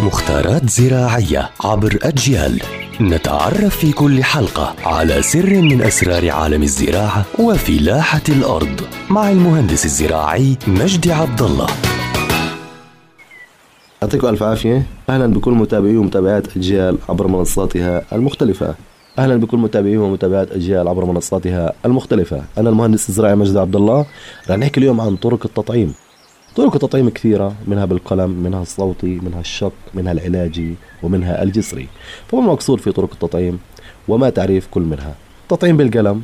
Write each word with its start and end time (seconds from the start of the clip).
مختارات 0.00 0.70
زراعية 0.70 1.50
عبر 1.64 1.98
أجيال. 2.02 2.62
نتعرف 3.00 3.76
في 3.76 3.92
كل 3.92 4.24
حلقة 4.24 4.74
على 4.84 5.22
سر 5.22 5.62
من 5.62 5.82
أسرار 5.82 6.30
عالم 6.30 6.62
الزراعة 6.62 7.24
وفلاحة 7.38 8.22
الأرض 8.28 8.80
مع 9.10 9.30
المهندس 9.30 9.84
الزراعي 9.84 10.56
مجدي 10.66 11.12
عبد 11.12 11.42
الله. 11.42 11.66
يعطيكم 14.02 14.28
ألف 14.28 14.42
عافية. 14.42 14.86
أهلا 15.10 15.26
بكل 15.26 15.52
متابعي 15.52 15.96
ومتابعات 15.96 16.56
أجيال 16.56 16.98
عبر 17.08 17.26
منصاتها 17.26 18.02
المختلفة. 18.12 18.74
أهلا 19.18 19.36
بكل 19.36 19.58
متابعي 19.58 19.96
ومتابعات 19.96 20.52
أجيال 20.52 20.88
عبر 20.88 21.04
منصاتها 21.04 21.72
المختلفة. 21.84 22.42
أنا 22.58 22.70
المهندس 22.70 23.08
الزراعي 23.08 23.34
مجدي 23.34 23.58
عبد 23.58 23.76
الله. 23.76 24.06
رح 24.50 24.56
نحكي 24.56 24.80
اليوم 24.80 25.00
عن 25.00 25.16
طرق 25.16 25.40
التطعيم. 25.44 25.94
طرق 26.56 26.74
التطعيم 26.74 27.08
كثيرة 27.08 27.54
منها 27.66 27.84
بالقلم 27.84 28.30
منها 28.30 28.62
الصوتي 28.62 29.20
منها 29.22 29.40
الشق 29.40 29.72
منها 29.94 30.12
العلاجي 30.12 30.74
ومنها 31.02 31.42
الجسري. 31.42 31.88
فما 32.28 32.40
المقصود 32.40 32.80
في 32.80 32.92
طرق 32.92 33.08
التطعيم؟ 33.12 33.58
وما 34.08 34.30
تعريف 34.30 34.68
كل 34.70 34.82
منها؟ 34.82 35.14
التطعيم 35.42 35.76
بالقلم. 35.76 36.22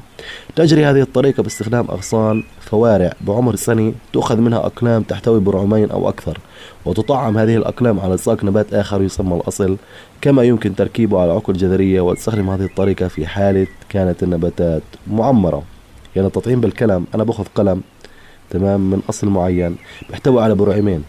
تجري 0.57 0.85
هذه 0.85 1.01
الطريقة 1.01 1.43
باستخدام 1.43 1.87
أغصان 1.91 2.45
فوارع 2.61 3.13
بعمر 3.21 3.57
سنة 3.57 3.93
تؤخذ 4.13 4.37
منها 4.37 4.59
أقلام 4.59 5.03
تحتوي 5.03 5.41
برعمين 5.41 5.91
أو 5.91 6.09
أكثر 6.09 6.39
وتطعم 6.85 7.39
هذه 7.39 7.57
الأقلام 7.57 8.01
على 8.01 8.17
ساق 8.17 8.45
نبات 8.45 8.75
آخر 8.75 9.03
يسمى 9.03 9.37
الأصل 9.37 9.77
كما 10.21 10.43
يمكن 10.43 10.75
تركيبه 10.75 11.21
على 11.21 11.33
عقل 11.33 11.53
جذرية 11.53 12.01
وتستخدم 12.01 12.51
هذه 12.51 12.65
الطريقة 12.65 13.09
في 13.09 13.27
حالة 13.27 13.67
كانت 13.89 14.23
النباتات 14.23 14.83
معمرة. 15.07 15.63
يعني 16.17 16.29
التطعيم 16.29 16.61
بالكلم 16.61 17.07
أنا 17.15 17.25
بأخذ 17.25 17.45
قلم 17.55 17.83
تمام 18.51 18.91
من 18.91 19.01
أصل 19.09 19.29
معين 19.29 19.77
بيحتوي 20.09 20.43
على 20.43 20.55
برعمين 20.55 21.03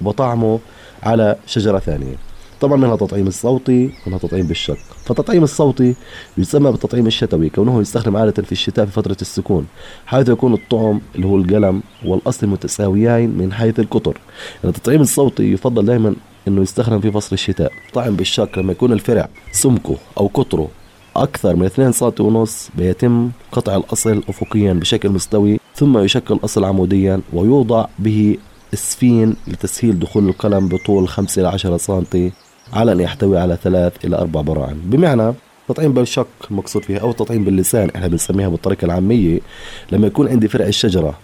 وبطعمه 0.00 0.58
على 1.02 1.36
شجرة 1.46 1.78
ثانية. 1.78 2.16
طبعا 2.60 2.76
منها 2.76 2.96
تطعيم 2.96 3.26
الصوتي 3.26 3.90
منها 4.06 4.18
تطعيم 4.18 4.46
بالشق. 4.46 4.78
فالتطعيم 5.04 5.42
الصوتي 5.42 5.94
يسمى 6.38 6.70
بالتطعيم 6.70 7.06
الشتوي 7.06 7.48
كونه 7.48 7.80
يستخدم 7.80 8.16
عادة 8.16 8.42
في 8.42 8.52
الشتاء 8.52 8.86
في 8.86 8.92
فترة 8.92 9.16
السكون 9.20 9.66
حيث 10.06 10.28
يكون 10.28 10.54
الطعم 10.54 11.00
اللي 11.14 11.26
هو 11.26 11.36
القلم 11.36 11.82
والأصل 12.06 12.46
متساويين 12.46 13.30
من 13.30 13.52
حيث 13.52 13.80
القطر. 13.80 14.18
يعني 14.64 14.76
التطعيم 14.76 15.00
الصوتي 15.00 15.52
يفضل 15.52 15.86
دائما 15.86 16.14
إنه 16.48 16.62
يستخدم 16.62 17.00
في 17.00 17.10
فصل 17.10 17.32
الشتاء. 17.32 17.72
طعم 17.94 18.16
بالشق 18.16 18.58
لما 18.58 18.72
يكون 18.72 18.92
الفرع 18.92 19.28
سمكه 19.52 19.96
أو 20.18 20.30
قطره 20.34 20.68
أكثر 21.16 21.56
من 21.56 21.66
2 21.66 21.92
سم 21.92 22.12
ونص 22.20 22.68
بيتم 22.78 23.30
قطع 23.52 23.76
الأصل 23.76 24.22
أفقيا 24.28 24.72
بشكل 24.72 25.08
مستوي. 25.08 25.60
ثم 25.80 25.98
يشكل 25.98 26.34
الأصل 26.34 26.64
عموديا 26.64 27.20
ويوضع 27.32 27.86
به 27.98 28.36
إسفين 28.74 29.36
لتسهيل 29.48 29.98
دخول 29.98 30.28
القلم 30.28 30.68
بطول 30.68 31.08
5 31.08 31.40
إلى 31.40 31.48
10 31.48 31.76
سم 31.76 32.04
على 32.72 32.92
أن 32.92 33.00
يحتوي 33.00 33.38
على 33.38 33.58
ثلاث 33.62 33.92
إلى 34.04 34.16
أربع 34.16 34.40
براعم. 34.40 34.76
بمعنى 34.84 35.34
تطعيم 35.68 35.92
بالشق 35.92 36.26
المقصود 36.50 36.82
فيها 36.82 36.98
أو 36.98 37.10
التطعيم 37.10 37.44
باللسان 37.44 37.90
إحنا 37.96 38.08
بنسميها 38.08 38.48
بالطريقة 38.48 38.84
العامية 38.84 39.40
لما 39.92 40.06
يكون 40.06 40.28
عندي 40.28 40.48
فرع 40.48 40.66
الشجرة. 40.66 41.14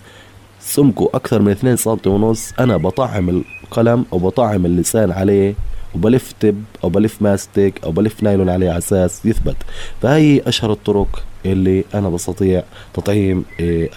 سمكه 0.60 1.10
أكثر 1.14 1.42
من 1.42 1.50
2 1.50 1.76
سم 1.76 1.96
ونص 2.06 2.52
أنا 2.58 2.76
بطعم 2.76 3.42
القلم 3.64 4.04
أو 4.12 4.18
بطعم 4.18 4.66
اللسان 4.66 5.12
عليه. 5.12 5.54
وبلف 5.96 6.32
تب 6.40 6.64
أو 6.84 6.88
بلف 6.88 7.22
ماستيك 7.22 7.84
أو 7.84 7.92
بلف 7.92 8.22
نايلون 8.22 8.48
عليه 8.48 8.68
على 8.68 8.78
أساس 8.78 9.26
يثبت. 9.26 9.56
فهي 10.02 10.40
أشهر 10.46 10.72
الطرق 10.72 11.24
اللي 11.46 11.84
أنا 11.94 12.08
بستطيع 12.08 12.62
تطعيم 12.94 13.44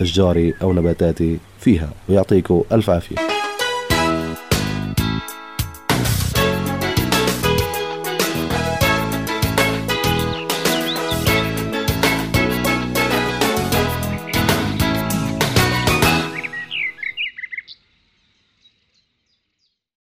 أشجاري 0.02 0.54
أو 0.62 0.74
نباتاتي 0.74 1.38
فيها 1.60 1.90
ويعطيكم 2.10 2.64
ألف 2.72 2.90
عافية. 2.90 3.39